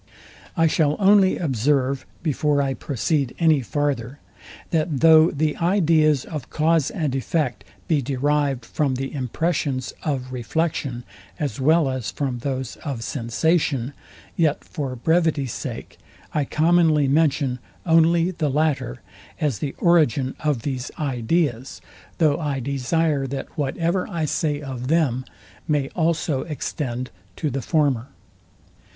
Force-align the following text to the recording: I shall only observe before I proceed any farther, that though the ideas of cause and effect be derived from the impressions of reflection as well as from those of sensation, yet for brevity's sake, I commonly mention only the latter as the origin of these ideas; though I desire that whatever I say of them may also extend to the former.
I 0.57 0.65
shall 0.65 0.95
only 0.97 1.37
observe 1.37 2.07
before 2.23 2.59
I 2.59 2.73
proceed 2.73 3.35
any 3.37 3.61
farther, 3.61 4.17
that 4.71 5.01
though 5.01 5.29
the 5.29 5.55
ideas 5.57 6.25
of 6.25 6.49
cause 6.49 6.89
and 6.89 7.13
effect 7.15 7.63
be 7.87 8.01
derived 8.01 8.65
from 8.65 8.95
the 8.95 9.13
impressions 9.13 9.93
of 10.01 10.33
reflection 10.33 11.03
as 11.39 11.61
well 11.61 11.87
as 11.87 12.09
from 12.09 12.39
those 12.39 12.77
of 12.77 13.03
sensation, 13.03 13.93
yet 14.35 14.63
for 14.63 14.95
brevity's 14.95 15.53
sake, 15.53 15.99
I 16.33 16.45
commonly 16.45 17.07
mention 17.07 17.59
only 17.85 18.31
the 18.31 18.49
latter 18.49 19.01
as 19.39 19.59
the 19.59 19.75
origin 19.77 20.33
of 20.39 20.63
these 20.63 20.89
ideas; 20.97 21.79
though 22.17 22.39
I 22.39 22.59
desire 22.59 23.27
that 23.27 23.55
whatever 23.55 24.07
I 24.07 24.25
say 24.25 24.61
of 24.61 24.87
them 24.87 25.25
may 25.67 25.89
also 25.89 26.41
extend 26.41 27.11
to 27.35 27.51
the 27.51 27.61
former. 27.61 28.07